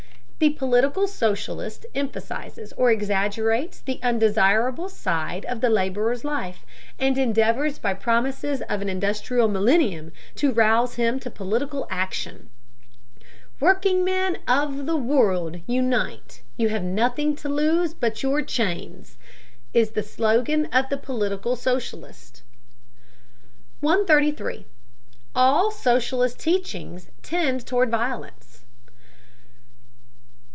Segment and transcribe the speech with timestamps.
[0.43, 6.65] The political socialist emphasizes or exaggerates the undesirable side of the laborer's life,
[6.97, 12.49] and endeavors by promises of an industrial millennium to rouse him to political action.
[13.59, 19.17] "Workingmen of the world, unite, you have nothing to lose but your chains,"
[19.75, 22.41] is the slogan of the political socialist.
[23.81, 24.65] 133.
[25.35, 28.47] ALL SOCIALIST TEACHINGS TEND TOWARD VIOLENCE.